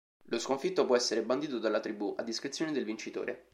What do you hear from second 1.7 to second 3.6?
tribù, a discrezione del vincitore.